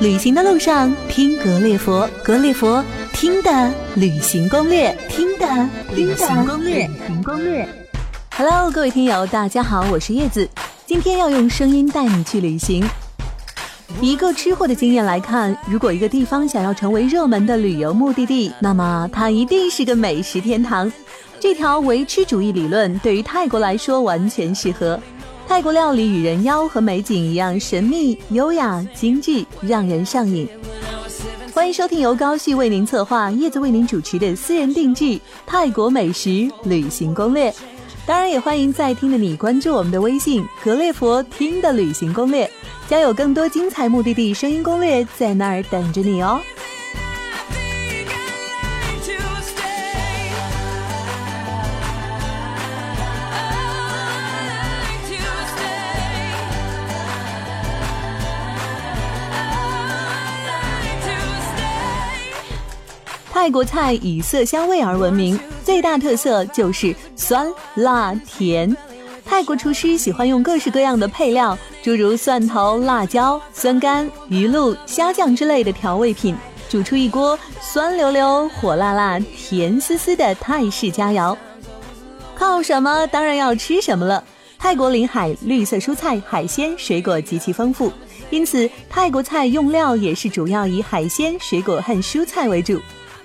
[0.00, 7.68] 旅行的路上听格列佛，格列佛听的旅行攻略，听的旅行攻略，旅行攻略。
[8.36, 10.48] Hello，各位听友，大家好，我是叶子，
[10.86, 12.84] 今天要用声音带你去旅行。
[14.00, 20.90] 一个吃货的经验来看，如果一个地方想要成为热门的旅游目的地，那么它一定是个美食天堂。
[21.40, 24.98] 这条唯吃主义理论对于泰国来说完全适合。
[25.52, 30.48] 泰国料理与人妖和美景一样神秘、优雅、精致，让人上瘾。
[31.52, 37.54] 欢迎收听由高旭为您策划、叶子为您主持的私人定制泰国美食旅行攻略。
[38.06, 42.50] 当然，也欢迎在听的你关注我们的微信“格列佛听的旅行攻略”，
[42.88, 46.40] 将有更多精彩目的地声音攻略在那儿等着你哦。
[63.42, 68.72] 泰国菜以色香味而闻名，最大特色就是酸、辣、甜。
[69.24, 76.36] 泰国厨师喜欢用各式各样的配料，诸如蒜头、辣椒、酸干、鱼露、虾酱之类的调味品，
[76.68, 81.36] 煮出一锅酸溜溜、火辣辣、甜丝丝的泰式佳肴。
[82.36, 83.04] 靠什么？
[83.08, 84.22] 当然要吃什么了。
[84.56, 87.92] 泰国临海，绿色蔬菜、海鲜、水果极其丰富，
[88.30, 92.80] 因此泰国菜用料也是主要以海鲜、水果和蔬菜为主。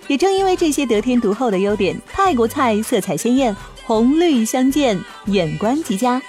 [0.07, 3.55] 也正因为这些得天独厚的优点，泰国菜色彩鲜艳，
[3.85, 6.21] 红绿相间，眼观极佳。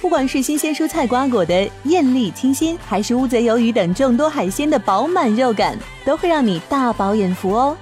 [0.00, 7.76] 不管是新鲜蔬菜瓜果的艳丽清新，还是乌贼鱿鱼等众多海鲜的饱满肉感，都会让你大饱眼福哦。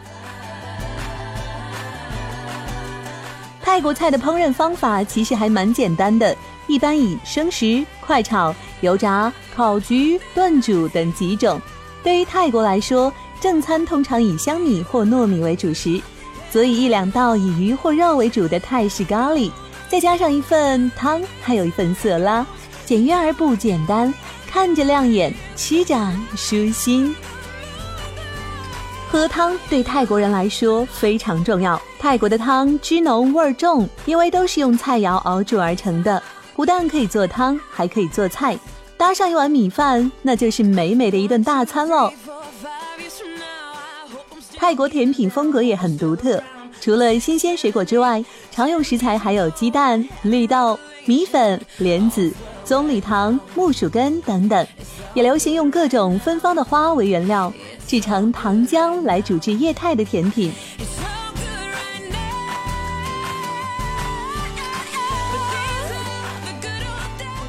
[3.62, 11.60] 泰国菜的烹饪方法其实还蛮简单的，一般以生食、快炒、油炸、烤焗、炖煮等几种。
[12.02, 16.00] 对于泰国来说，正餐通常以香米或糯米为主食，
[16.50, 19.50] 所以一两道以鱼或肉为主的泰式咖喱，
[19.88, 22.44] 再加上一份汤，还有一份色拉，
[22.84, 24.12] 简约而不简单，
[24.46, 25.96] 看着亮眼，吃着
[26.36, 27.14] 舒心。
[29.10, 36.22] 喝汤对泰国人来说非常重要，泰国的汤汁浓味重，因为都是用菜肴熬煮而成的，
[36.54, 38.58] 不但可以做汤，还可以做菜，
[38.98, 42.12] 搭上一碗米饭，那就是美美的一顿大餐喽。
[44.60, 46.42] 泰国甜品风格也很独特，
[46.80, 52.32] 除了新鲜水果之外，常用食材还有鸡蛋、绿豆、米粉、莲子、
[52.64, 54.66] 棕榈糖、木薯根等等，
[55.14, 57.52] 也流行用各种芬芳的花为原料，
[57.86, 60.52] 制成糖浆来煮制液态的甜品。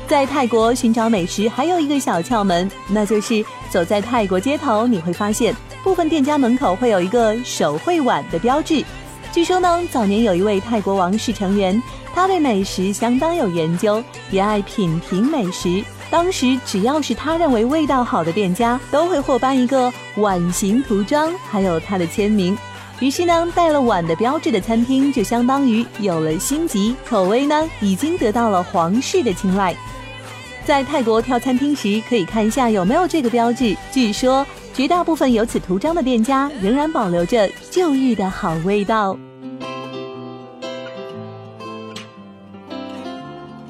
[0.07, 5.55] 在泰国寻找美食还有一个小窍门，那就是走在泰国街头，你会发现。
[5.83, 8.83] 部分店家门口会有一个手绘碗的标志。
[9.31, 11.81] 据说呢，早年有一位泰国王室成员，
[12.13, 15.83] 他对美食相当有研究，也爱品评美食。
[16.09, 22.57] 当时只要是他认为味道好的店家，都会获颁一个碗形涂装，还有他的签名。
[22.99, 29.75] 于是呢，带了碗的标志的餐厅就相当于有了星级，口味呢已经得到了皇室的青睐。
[30.65, 33.77] 在泰国挑餐厅时，可以看一下有没有这个标志。
[33.91, 34.45] 据说。
[34.79, 39.19] 绝大部分有此图章的店家仍然保留着旧日的好味道。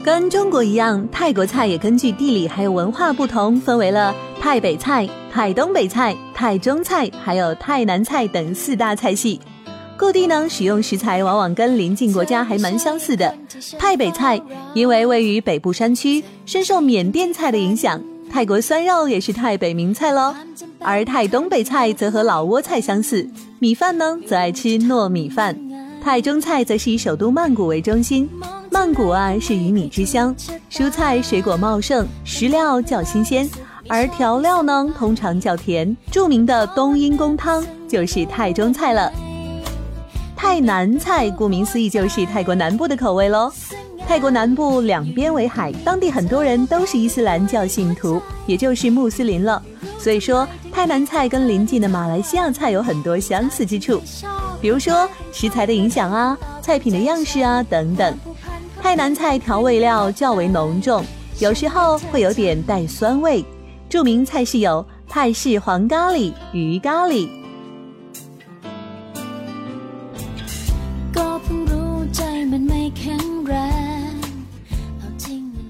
[0.04, 9.42] 跟中国一样，泰国菜也根据地理还有文化不同，分为了泰北菜、泰东北菜、泰中菜，还有泰南菜等四大菜系。
[9.98, 13.34] 各地呢使用食材往往跟邻近国家还蛮相似的。
[13.80, 14.40] 泰北菜
[14.76, 18.00] 因为位于北部山区，深受缅甸菜的影响。
[18.32, 20.34] 泰国酸肉也是泰北名菜喽，
[20.80, 23.28] 而泰东北菜则和老挝菜相似，
[23.60, 25.58] 米饭呢则爱吃糯米饭。
[26.02, 28.30] 泰中菜则是以首都曼谷为中心，
[28.72, 30.34] 曼谷啊是鱼米之乡，
[30.72, 33.50] 蔬菜水果茂盛，食料较新鲜，
[33.90, 35.96] 而调料呢通常较甜。
[36.12, 39.12] 著名的冬阴功汤就是泰中菜了。
[40.36, 43.52] 泰南菜顾名思义就是泰国南部的口味喽。
[44.10, 49.62] 泰国南部两边为海，当地很多人都是伊斯兰教信徒，也就是穆斯林了。
[50.00, 54.02] 所以说，泰南菜跟邻近的马来西亚菜有很多相似之处，
[54.60, 58.18] 比如说食材的影响啊、菜品的样式啊等等。
[58.82, 61.06] 泰南菜调味料较为浓重，
[61.38, 63.46] 有时候会有点带酸味。
[63.88, 67.30] 著名菜式有泰式黄咖喱、鱼咖喱。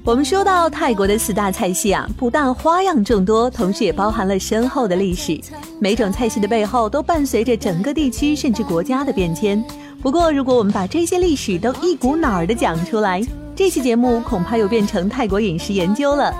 [0.09, 5.39] 我们说到泰国的四大菜系啊，不但花样众多，同时也包含了深厚的历史。
[5.77, 9.63] 每种菜系的背后都伴随着整个地区甚至国家的变迁。
[10.01, 13.21] 不过，如果我们把这些历史都一股脑儿的讲出来，
[13.55, 16.33] 这期节目恐怕又变成泰国饮食研究了。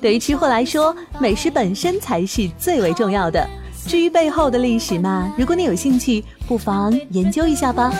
[0.00, 3.48] 对于吃货来说，美食本身才是最为重要的。
[3.86, 7.94] 至于背后的历史嘛，如果你有兴趣，不妨研究一下吧。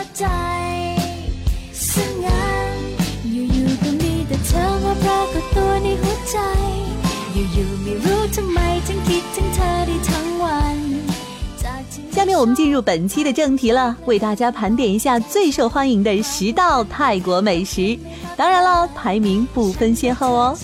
[12.10, 17.96] 下面我们进入本期的正题了，为大家盘点一下最受欢迎的十道泰国美食。
[18.36, 20.58] 当然了，排名不分先后哦。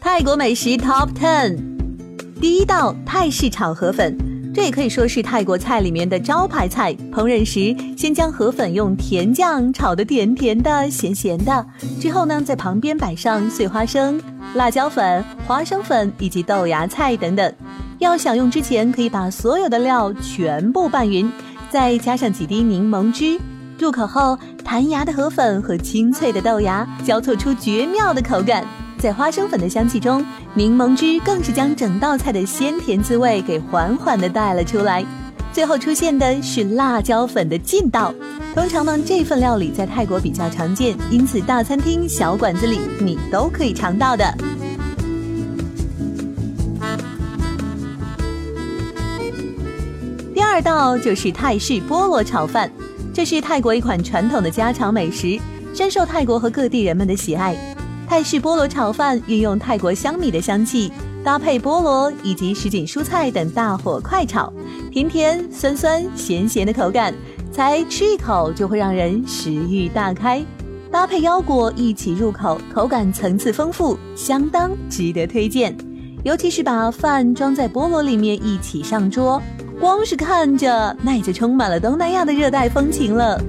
[0.00, 1.58] 泰国美食 Top Ten，
[2.40, 4.16] 第一道泰式炒河粉，
[4.52, 6.92] 这也可以说是泰国菜里面的招牌菜。
[7.12, 11.64] 烹饪时，先将河粉用甜酱炒得甜甜的、咸咸的，
[12.00, 14.20] 之后呢，在旁边摆上碎花生、
[14.54, 17.54] 辣椒粉、花生粉以及豆芽菜等等。
[17.98, 21.30] 要享用之前，可以把所有的料全部拌匀，
[21.68, 23.38] 再加上几滴柠檬汁。
[23.78, 28.64] 入口后，弹牙的河粉和清脆的豆芽交错出绝妙的口感。
[29.00, 35.02] 在花生粉的香气中，柠檬汁更是将整道菜的鲜甜滋味给缓缓的带了出来。
[35.52, 38.14] 最后出现的是辣椒粉的劲道。
[38.54, 44.34] 通常呢，这份料理在泰国比较常见，因此大餐厅、小馆子里你都可以尝到的。
[50.34, 52.70] 第二道就是泰式菠萝炒饭，
[53.14, 55.40] 这是泰国一款传统的家常美食，
[55.74, 57.56] 深受泰国和各地人们的喜爱。
[58.10, 60.90] 泰式菠萝炒饭运用泰国香米的香气，
[61.22, 64.52] 搭配菠萝以及什锦蔬菜等，大火快炒，
[64.90, 67.14] 甜甜酸酸咸咸的口感，
[67.52, 70.44] 才吃一口就会让人食欲大开。
[70.90, 75.72] 搭配腰果一起入口，口感层次丰富，相当值得推荐。
[76.24, 79.40] 尤其是把饭装在菠萝里面一起上桌，
[79.78, 83.40] 光是看着那也就充满了东南亚的热带风情了。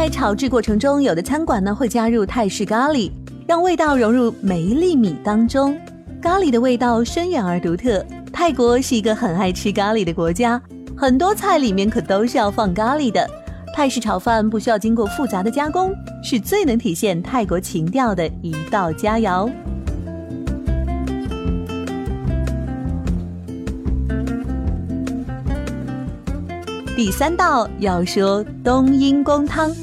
[0.00, 3.10] 在炒制过程中，有的餐馆呢会加入泰式咖喱，
[3.48, 5.76] 让味道融入每一粒米当中。
[6.22, 8.06] 咖喱的味道深远而独特。
[8.32, 10.62] 泰国是一个很爱吃咖喱的国家，
[10.96, 13.28] 很多菜里面可都是要放咖喱的。
[13.74, 15.92] 泰式炒饭不需要经过复杂的加工，
[16.22, 19.50] 是最能体现泰国情调的一道佳肴。
[26.94, 29.74] 第三道要说冬阴功汤。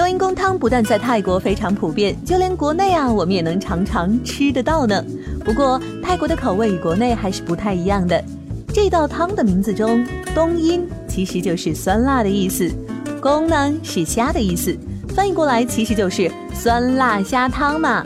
[0.00, 5.04] 冬阴功汤不但在泰国非常普遍，就连国内啊，我们也能常常吃得到呢。
[5.44, 8.24] 不过泰国的口味与国内还是不太一样的。
[8.72, 10.02] 这道汤的名字中，
[10.34, 12.72] 冬阴其实就是酸辣的意思，
[13.20, 14.74] 功呢是虾的意思，
[15.14, 18.02] 翻译过来其实就是酸辣虾汤嘛。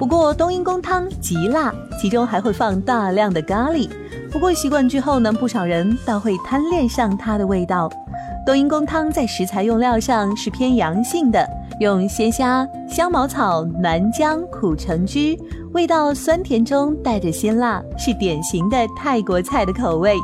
[0.00, 3.88] 不过冬阴功汤极辣，其中还会放大量的咖喱。
[4.28, 7.88] 不过习惯之后呢，不少人倒会贪恋上它的味道。
[8.44, 11.48] 冬阴功汤在食材用料上是偏阳性的，
[11.78, 15.38] 用鲜虾、香茅草、南姜、苦橙汁，
[15.72, 20.16] 味道酸甜中带着鲜辣，是典型的泰国菜的口味。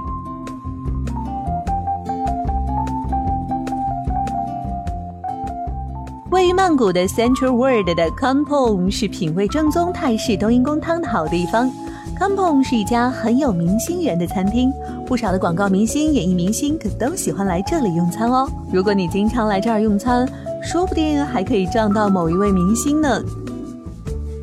[6.33, 11.71] 位于曼谷的 Central World 的 Kampong 是品味正宗泰式冬阴功汤的好地方。
[12.19, 14.73] Kampong 是一家很有明星缘的餐厅。
[15.07, 18.51] 不少的广告明星、演艺明星可都喜欢来这里用餐哦。
[18.73, 20.29] 如果你经常来这儿用餐，
[20.61, 23.23] 说不定还可以撞到某一位明星呢。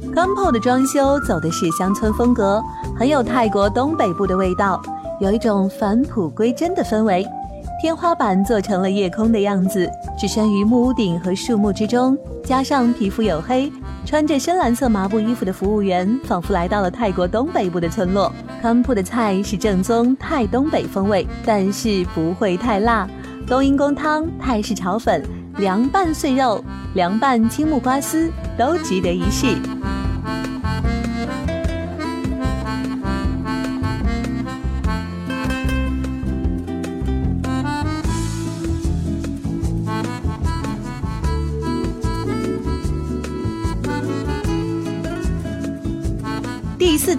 [0.01, 2.63] c a m p o 的装修走的是乡村风格，
[2.97, 4.81] 很有泰国东北部的味道，
[5.19, 7.27] 有一种返璞归真的氛围。
[7.81, 13.69] 天花板做成了夜空的样子，置身于木屋顶和树木之中，加上皮肤黝黑。
[14.05, 18.31] 穿着深蓝色麻布衣服的服务员，仿佛来到了泰国东北部的村落。
[18.61, 23.09] 康铺的菜是正宗泰东北风味，但是不会太辣。
[23.47, 25.23] 冬阴功汤、泰式炒粉、
[25.57, 29.47] 凉拌碎肉、凉拌青木瓜丝，都值得一试。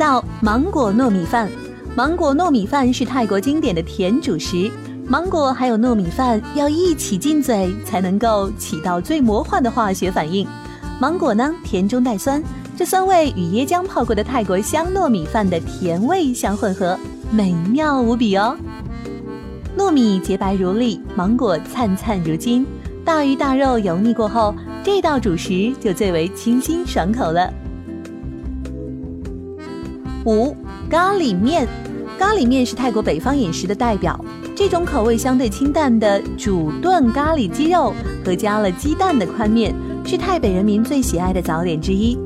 [0.07, 1.51] 道芒果糯米饭，
[1.97, 4.71] 芒果糯米饭是泰国经典的甜主食。
[5.05, 10.47] 芒果还有糯米饭要一起进嘴，才能够起到最魔幻的化学反应。
[11.01, 12.41] 芒果呢，甜中带酸，
[12.77, 16.97] 这酸味与椰浆泡过的泰国香糯米饭的甜味相混合，
[17.33, 18.57] 美妙无比哦。
[19.77, 22.65] 糯米洁白如粒，芒果灿灿如金，
[23.05, 27.53] 大鱼大肉油腻过后，这道主食就最为清新爽口了。
[30.27, 30.57] 五
[30.91, 31.69] 咖喱面，
[32.19, 34.19] 咖喱面是泰国北方饮食的代表。
[34.57, 39.73] 这种口味相对清淡的煮炖咖喱鸡肉和加了鸡蛋的宽面，
[40.05, 42.19] 是泰北人民最喜爱的早点之一。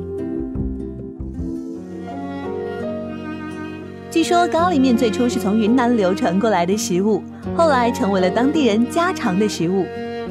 [4.11, 7.23] 据说咖喱面最初是从云南流传过来的食物，
[7.54, 9.85] 后来成为了当地人家常的食物。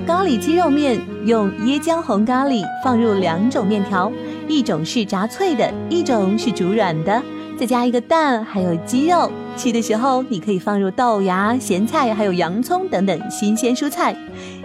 [0.08, 4.12] 咖喱鸡肉面用椰浆红咖喱放入两种面条，
[4.48, 7.22] 一种是炸脆的，一种是煮软的。
[7.60, 9.30] 再加一个蛋，还有鸡肉。
[9.58, 14.16] 吃的时候，你可以放入豆芽、咸菜，还有洋葱等等新鲜蔬菜，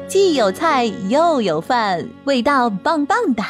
[0.06, 3.42] 既有菜又有饭，味道棒棒的。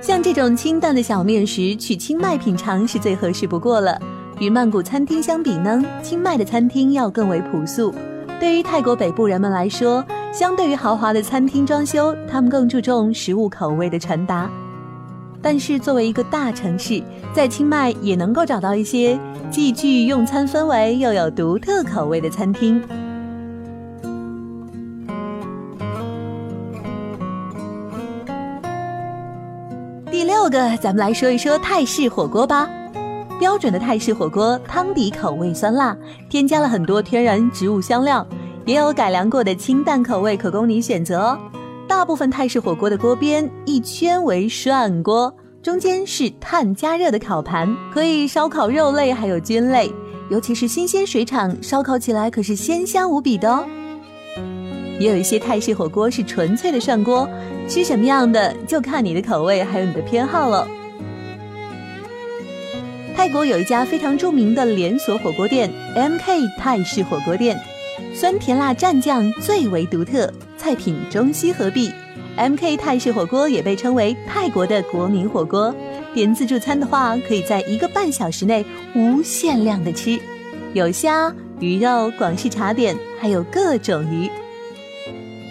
[0.00, 3.96] 像这种清淡的小面食，去清迈品尝是最合适不过了。
[4.40, 7.94] 与曼谷餐厅相比呢，清迈的餐厅要更为朴素。
[8.40, 14.50] 对于泰国北部人们来说，相对于豪华的餐厅装修，他们更注重食物口味的传达。
[15.42, 17.02] 但是作为一个大城市，
[17.34, 19.18] 在清迈也能够找到一些
[19.50, 22.80] 既具用餐氛围又有独特口味的餐厅。
[30.10, 32.68] 第六个，咱们来说一说泰式火锅吧。
[33.40, 35.96] 标准的泰式火锅汤底口味酸辣，
[36.28, 38.24] 添加了很多天然植物香料，
[38.64, 41.38] 也有改良过的清淡口味可供你选择哦。
[41.88, 49.90] 大部分泰式火锅的锅边一圈为涮锅，中间是碳加热的烤盘，可以烧烤肉类还有菌类，
[50.28, 53.64] 尤其是新鲜水产，烧烤起来可是鲜香无比的哦。
[55.00, 57.26] 也有一些泰式火锅是纯粹的涮锅，
[57.66, 60.68] 吃什么样的就看你的口味还有你的偏好了。
[63.16, 67.58] 泰国有一家非常著名的连锁火锅店 M.K 泰式火锅店，
[68.14, 70.30] 酸甜辣蘸酱最为独特。
[70.58, 71.90] 菜品中西合璧
[72.36, 75.74] ，M.K 泰式火锅也被称为泰国的国民火锅。
[76.14, 80.18] 点自助餐的话，可以在一个半小时内无限量的吃，
[80.74, 84.30] 有虾、鱼肉、广式茶点，还有各种鱼。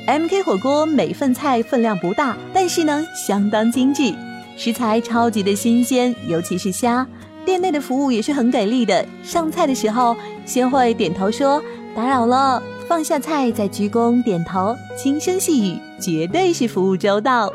[0.08, 4.14] M.K 火锅每份菜分量不大，但是呢相当精致，
[4.58, 7.08] 食材超级的新鲜，尤其是虾。
[7.44, 11.64] 店内的服务也是很给力的，上菜的时候先会点头说
[11.96, 12.62] 打扰了。
[12.88, 17.54] 放下菜，再鞠躬点头，轻声细语，绝对是服务周到。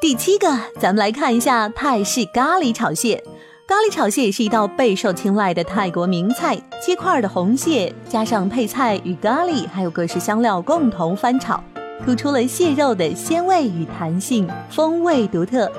[0.00, 0.46] 第七个，
[0.80, 3.22] 咱们来看一下泰式咖喱炒蟹。
[3.66, 11.62] 咖喱炒蟹也是一道备受青睐的泰国名菜，切块的红蟹加上配菜与咖喱，还有各式香料共同翻炒。
[12.06, 15.70] 突出了蟹肉的鲜味与弹性，风味独特。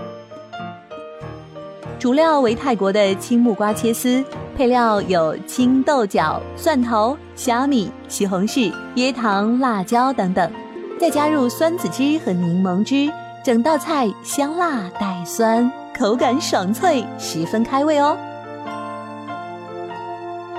[2.00, 4.24] 主料为泰国的青木瓜切丝，
[4.56, 10.50] 配料有青豆角、蒜头、虾米、西红柿、椰糖、辣椒等等，
[10.98, 13.12] 再加入酸子汁和柠檬汁，
[13.44, 18.18] 整道菜香辣带酸，口感爽脆，十分开胃哦。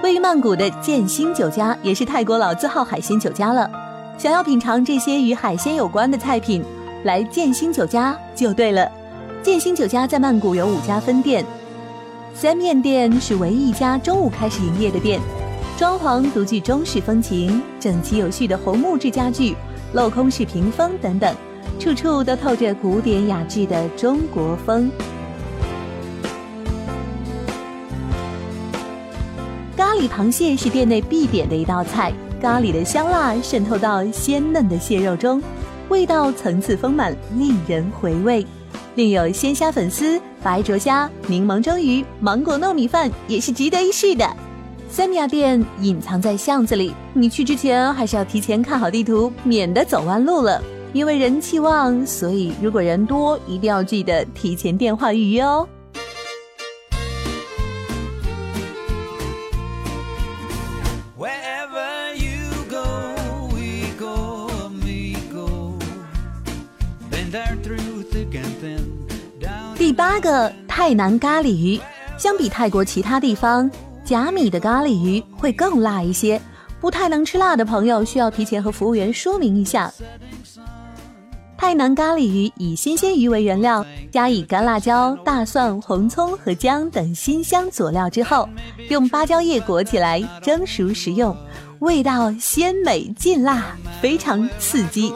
[0.02, 3.70] 位于曼谷的建新酒家也是泰国老字号海鲜酒家了。
[4.18, 6.62] 想要品尝这些与海鲜有关的菜品，
[7.04, 8.86] 来建新酒家就对了。
[9.42, 11.42] 建新酒家在曼谷有五家分店，
[12.34, 15.18] 三面店是唯一一家中午开始营业的店，
[15.78, 19.56] 装潢独具中式风情，整齐有序的红木质家具、
[19.94, 21.34] 镂空式屏风等等，
[21.78, 24.90] 处处都透着古典雅致的中国风。
[29.74, 32.12] 咖喱螃蟹是店内必点的一道菜。
[32.42, 35.42] 咖喱的香辣渗透到鲜嫩的蟹肉中，
[35.88, 38.46] 味道层次丰满，令人回味。
[38.96, 44.28] 另有鲜虾粉丝、白灼虾、柠檬蒸鱼、芒果糯米饭，也是值得一试的。
[44.88, 50.60] 三米亚店隐藏在巷子里，你去之前还是要提前看好地图，免得走弯路了。
[50.92, 55.68] 因为人气旺，所以如果人多，一定要记得提前电话预约哦。
[70.00, 71.78] 八个泰南咖喱鱼，
[72.16, 73.70] 相比泰国其他地方，
[74.02, 76.40] 甲米的咖喱鱼会更辣一些。
[76.80, 79.92] 不太能吃辣的朋友需要提前和服务员说明一下。
[81.58, 88.48] 泰南咖喱鱼以新鲜鱼为原料，加以干辣椒、大蒜、红葱和姜等辛香佐料之后，
[88.88, 91.36] 用芭蕉叶裹起来蒸熟食用。
[91.80, 95.12] 味道鲜美劲辣，非常刺激。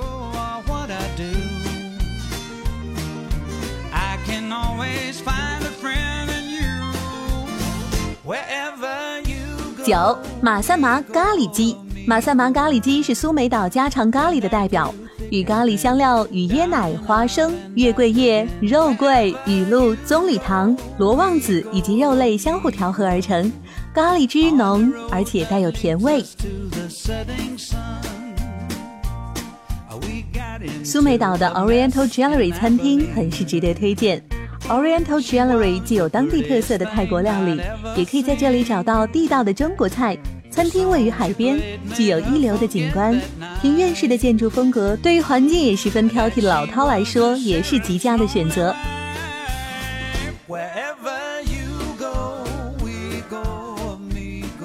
[9.85, 11.77] 九马萨麻咖喱鸡，
[12.07, 14.93] 马萨麻咖喱鸡是苏梅岛家常咖喱的代表，
[15.31, 23.53] 与咖喱香料与椰奶、花生、月桂叶、肉桂、雨露、棕榈糖、罗望子以及肉类相互调和而成，
[23.93, 26.25] 咖喱汁浓而且带有甜味。
[30.83, 34.25] 苏梅岛的 Oriental Jewelry 餐厅很是值得推荐。
[34.69, 37.61] Oriental Jewelry 既有当地特色的泰国料理，
[37.97, 40.17] 也可以在这里找到地道的中国菜。
[40.51, 41.61] 餐厅位于海边，
[41.95, 43.21] 具有一流的景观，
[43.61, 48.75] 庭院式的建筑风格，对于环境也十分挑剔的老饕来说，也是极佳的选择。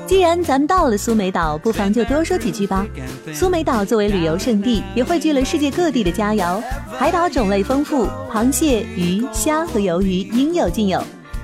[0.10, 2.84] 既然咱们到了苏梅岛，不妨就多说几句吧。
[3.32, 6.60] 苏梅岛作为旅游胜地，也汇聚了世界各地的佳肴，
[6.98, 11.00] 海岛种类丰富，螃蟹、鱼、虾和鱿鱼应有尽有。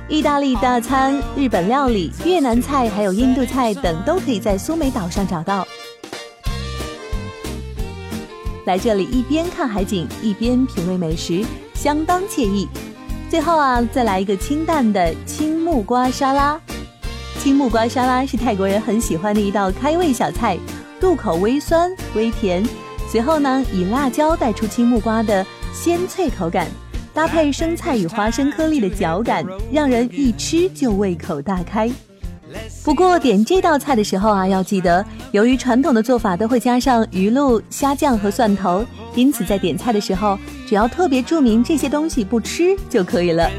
[0.09, 5.67] 意大利大餐、日本料理、越南菜还有印度菜等，都可以在苏梅岛上找到。
[8.65, 11.45] 来这里一边看海景，一边品味美食，
[11.75, 12.67] 相当惬意。
[13.29, 16.59] 最后啊，再来一个清淡的青木瓜沙拉。
[17.39, 20.57] 青木瓜沙拉是泰国人很喜欢的一道开胃小菜，
[20.99, 22.63] 入口微酸微甜。
[23.07, 26.67] 随后呢，以辣椒带出青木瓜的鲜脆口感，
[27.13, 31.89] 搭配生菜与花生颗粒的嚼感，让人一吃就胃口大开。
[32.83, 40.37] 不过点这道菜的时候啊，要记得，由于传统的做法都会加上鱼露、虾酱和蒜头，因此在点菜的时候，
[40.67, 43.49] 只要特别注明这些东西不吃就可以了。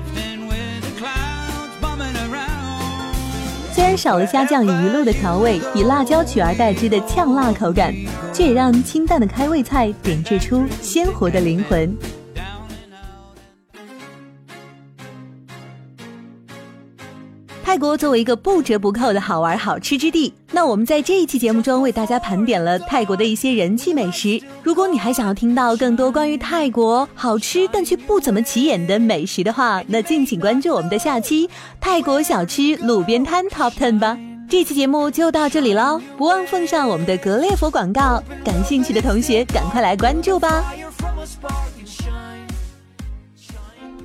[3.77, 7.95] 虽然少了虾酱与鱼露的调味，以辣椒取而代之的呛辣口感，
[8.33, 11.95] 却也让清淡的开胃菜点缀出鲜活的灵魂。
[17.77, 24.41] 泰国作为一个不折不扣的好玩好吃之地，那我们在这一期节目中为大家盘点了泰国的一些人气美食。
[24.63, 34.17] 如果你还想要听到更多关于泰国好吃但却不怎么起眼的美食的话，那敬请关注我们的下期泰国小吃路边摊 Top Ten 吧。
[34.49, 40.65] 这期节目就到这里喽，不忘奉上我们的格列佛广告，感兴趣的同学赶快来关注吧。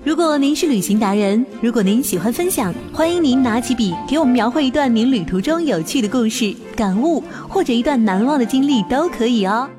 [0.04, 9.70] 如果您是旅行达人，如果您喜欢分享，欢迎您拿起笔给我们描绘一段您旅途中有趣的故事、感悟，或者一段难忘的经历都可以哦。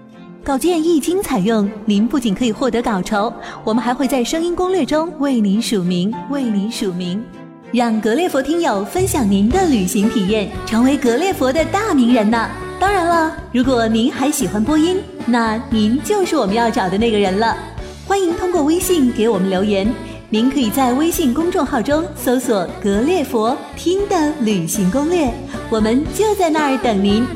[0.44, 3.32] 稿件一经采用，您不仅可以获得稿酬，
[3.64, 7.20] 我们还会在声音攻略中为您署名，为您署名，
[7.72, 12.48] 让格列佛听友分享您的旅行体验，成为格列佛的大名人呢。
[12.78, 17.56] 当然了，如果您还喜欢播音，那您就是我们要找的那个人了。
[18.06, 19.92] 欢迎通过微信给我们留言。
[20.32, 25.30] 您可以在微信公众号中搜索“格列佛听的旅行攻略”，
[25.68, 27.26] 我们就在那儿等您。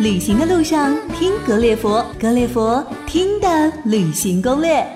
[0.00, 4.86] 旅行的路上听格列佛，格列佛听的旅行攻略。